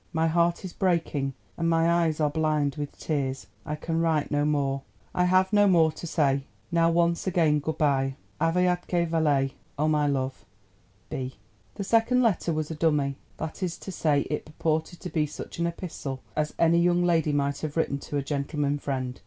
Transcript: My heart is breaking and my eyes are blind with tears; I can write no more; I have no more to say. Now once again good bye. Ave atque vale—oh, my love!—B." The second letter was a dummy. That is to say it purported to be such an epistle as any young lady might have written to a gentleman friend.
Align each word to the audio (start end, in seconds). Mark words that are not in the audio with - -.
My 0.13 0.25
heart 0.25 0.65
is 0.65 0.73
breaking 0.73 1.35
and 1.57 1.69
my 1.69 1.87
eyes 1.87 2.19
are 2.19 2.31
blind 2.31 2.73
with 2.75 2.97
tears; 2.97 3.45
I 3.67 3.75
can 3.75 3.99
write 4.01 4.31
no 4.31 4.45
more; 4.45 4.81
I 5.13 5.25
have 5.25 5.53
no 5.53 5.67
more 5.67 5.91
to 5.91 6.07
say. 6.07 6.45
Now 6.71 6.89
once 6.89 7.27
again 7.27 7.59
good 7.59 7.77
bye. 7.77 8.15
Ave 8.39 8.65
atque 8.65 9.07
vale—oh, 9.07 9.87
my 9.87 10.07
love!—B." 10.07 11.35
The 11.75 11.83
second 11.83 12.23
letter 12.23 12.51
was 12.51 12.71
a 12.71 12.75
dummy. 12.75 13.17
That 13.37 13.61
is 13.61 13.77
to 13.77 13.91
say 13.91 14.21
it 14.21 14.45
purported 14.45 15.01
to 15.01 15.09
be 15.11 15.27
such 15.27 15.59
an 15.59 15.67
epistle 15.67 16.23
as 16.35 16.55
any 16.57 16.79
young 16.79 17.03
lady 17.03 17.31
might 17.31 17.59
have 17.59 17.77
written 17.77 17.99
to 17.99 18.17
a 18.17 18.23
gentleman 18.23 18.79
friend. 18.79 19.19